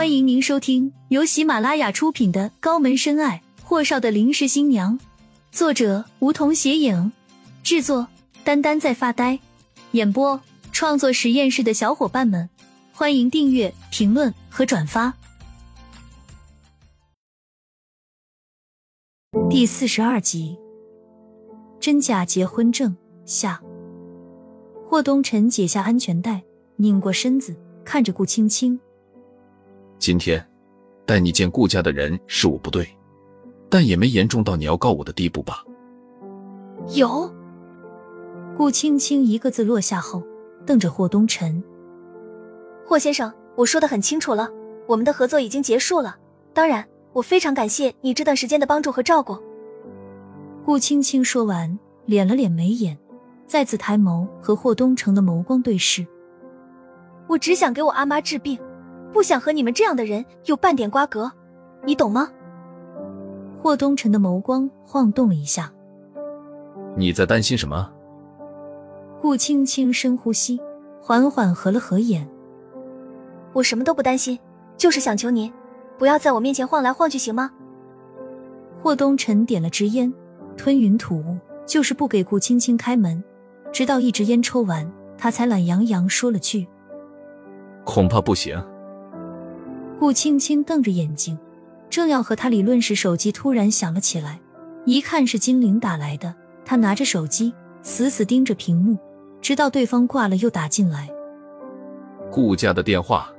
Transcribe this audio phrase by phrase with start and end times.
[0.00, 4.98] 欢迎您收听由喜马拉雅出品的《高门深爱：霍少的临时新娘》，
[5.52, 7.12] 作者梧桐斜影，
[7.62, 8.08] 制作
[8.42, 9.38] 丹丹在发呆，
[9.90, 10.40] 演播
[10.72, 12.48] 创作实验室的小伙伴们，
[12.94, 15.12] 欢迎订阅、评论和转发。
[19.50, 20.56] 第四十二集，
[21.78, 23.60] 真假结婚证下。
[24.88, 26.42] 霍东辰解下安全带，
[26.76, 27.54] 拧过身子，
[27.84, 28.80] 看着顾青青。
[30.00, 30.42] 今天
[31.04, 32.88] 带你见顾家的人是我不对，
[33.68, 35.62] 但也没严重到你要告我的地步吧？
[36.94, 37.30] 有。
[38.56, 40.22] 顾青青一个字落下后，
[40.64, 41.62] 瞪着霍东辰。
[42.86, 44.48] 霍先生，我说的很清楚了，
[44.86, 46.16] 我们的合作已经结束了。
[46.54, 49.36] 当然，我非常感谢你这段时间的帮助和照顾。
[50.64, 52.96] 顾青青说完，敛了敛眉眼。
[53.46, 56.06] 再次抬眸和霍东城的眸光对视，
[57.28, 58.58] 我只想给我阿妈治病，
[59.12, 61.30] 不想和你们这样的人有半点瓜葛，
[61.84, 62.30] 你懂吗？
[63.62, 65.70] 霍东辰的眸光晃动了一下，
[66.96, 67.90] 你在担心什么？
[69.20, 70.58] 顾青青深呼吸，
[71.00, 72.26] 缓缓合了合眼，
[73.52, 74.38] 我什么都不担心，
[74.78, 75.52] 就是想求您，
[75.98, 77.50] 不要在我面前晃来晃去，行吗？
[78.82, 80.10] 霍东辰点了支烟，
[80.56, 83.22] 吞云吐雾，就是不给顾青青开门。
[83.70, 86.66] 直到一支烟抽完，他才懒洋洋说了句
[87.84, 88.58] ：“恐怕不行。”
[90.00, 91.38] 顾青青瞪着眼睛，
[91.90, 94.40] 正要和他理论时，手机突然响了起来。
[94.86, 96.34] 一看是金玲打来的，
[96.64, 98.96] 他拿着手机死死盯着屏幕，
[99.42, 101.10] 直到对方挂了又打进来。
[102.32, 103.30] 顾家的电话，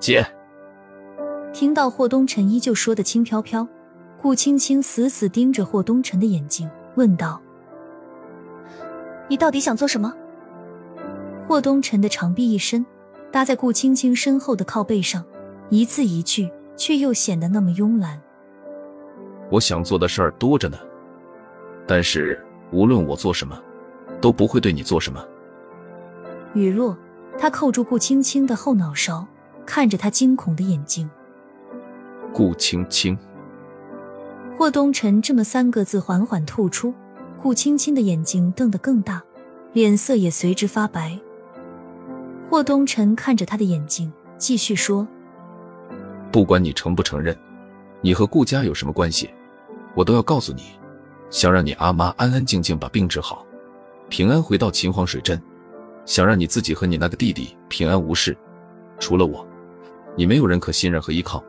[0.00, 0.26] 接。
[1.52, 3.64] 听到霍东辰依旧说的轻飘飘，
[4.20, 7.40] 顾青青死死盯着霍东辰的眼睛，问道。
[9.28, 10.12] 你到底想做什么？
[11.46, 12.84] 霍东辰的长臂一伸，
[13.30, 15.24] 搭在顾青青身后的靠背上，
[15.70, 18.20] 一字一句，却又显得那么慵懒。
[19.50, 20.76] 我想做的事儿多着呢，
[21.86, 23.56] 但是无论我做什么，
[24.20, 25.24] 都不会对你做什么。
[26.54, 26.98] 雨落，
[27.38, 29.24] 他扣住顾青青的后脑勺，
[29.64, 31.08] 看着他惊恐的眼睛。
[32.32, 33.16] 顾青青，
[34.58, 36.92] 霍东辰这么三个字缓缓吐出。
[37.40, 39.22] 顾青青的眼睛瞪得更大，
[39.72, 41.18] 脸色也随之发白。
[42.50, 45.08] 霍东辰看着他的眼睛，继续说
[46.32, 47.36] ：“不管你承不承认，
[48.00, 49.30] 你和顾家有什么关系，
[49.94, 50.62] 我都要告诉你。
[51.28, 53.46] 想让你阿妈安安静静把病治好，
[54.08, 55.40] 平安回到秦皇水镇，
[56.04, 58.36] 想让你自己和你那个弟弟平安无事。
[58.98, 59.46] 除了我，
[60.16, 61.42] 你没有人可信任和依靠。”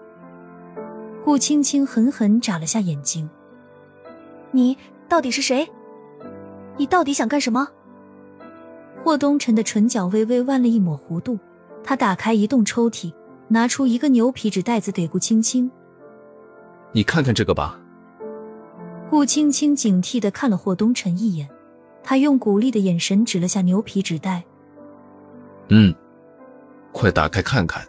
[1.25, 3.29] 顾青青狠狠眨了下眼睛
[4.51, 4.77] ：“你
[5.07, 5.67] 到底是谁？”
[6.77, 7.67] 你到底想干什么？
[9.03, 11.39] 霍东辰的唇角微微弯了一抹弧度，
[11.83, 13.11] 他打开移动抽屉，
[13.51, 15.69] 拿出一个牛皮纸袋子给顾青青。
[16.93, 17.77] 你看看这个吧。
[19.09, 21.49] 顾青青警惕的看了霍东辰一眼，
[22.01, 24.41] 他用鼓励的眼神指了下牛皮纸袋。
[25.67, 25.93] 嗯，
[26.93, 27.85] 快打开看看，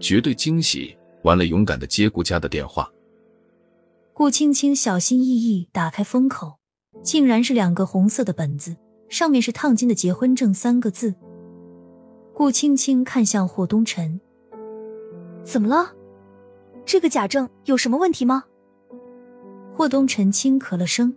[0.00, 0.96] 绝对惊喜！
[1.22, 2.90] 完了，勇敢的接顾家的电话。
[4.12, 6.56] 顾青青小心翼翼打开封口。
[7.02, 8.76] 竟然是两个红色的本子，
[9.08, 11.14] 上面是烫金的“结婚证”三个字。
[12.34, 14.20] 顾青青看向霍东辰
[15.42, 15.92] ：“怎么了？
[16.84, 18.44] 这个假证有什么问题吗？”
[19.74, 21.14] 霍东辰轻咳了声：“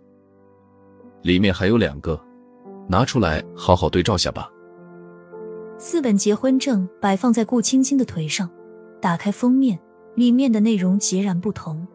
[1.22, 2.20] 里面还有两个，
[2.88, 4.50] 拿出来好好对照下吧。”
[5.78, 8.48] 四本结婚证摆放在顾青青的腿上，
[9.00, 9.78] 打开封面，
[10.14, 11.86] 里面的内容截然不同。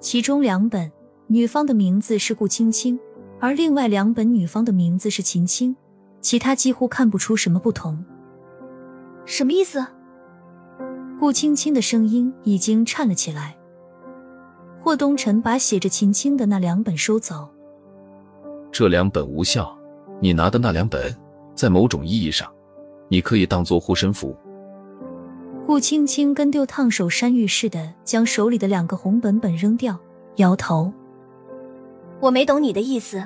[0.00, 0.90] 其中两本。
[1.28, 2.98] 女方的名字是顾青青，
[3.40, 5.74] 而另外两本女方的名字是秦青，
[6.20, 8.04] 其他几乎看不出什么不同。
[9.24, 9.86] 什么意思？
[11.22, 13.56] 顾青青的声音已经颤了起来。
[14.80, 17.48] 霍东辰把写着秦青的那两本收走。
[18.72, 19.72] 这两本无效，
[20.20, 21.16] 你拿的那两本，
[21.54, 22.52] 在某种意义上，
[23.06, 24.36] 你可以当做护身符。
[25.64, 29.96] 顾青青跟丢烫手山芋似的，将手里的两个红本本扔掉，
[30.38, 30.92] 摇头。
[32.18, 33.24] 我没懂你的意思，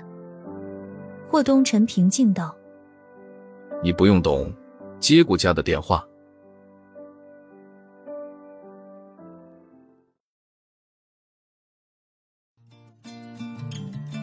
[1.30, 2.54] 霍东辰平静道
[3.82, 4.52] ：“你不用懂，
[5.00, 6.06] 接顾家的电话。”